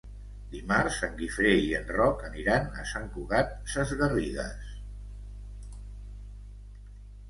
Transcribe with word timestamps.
Dimarts 0.53 0.95
en 1.07 1.13
Guifré 1.19 1.51
i 1.65 1.67
en 1.81 1.85
Roc 1.99 2.25
aniran 2.31 2.67
a 2.85 2.87
Sant 2.95 3.07
Cugat 3.19 3.55
Sesgarrigues. 3.75 4.77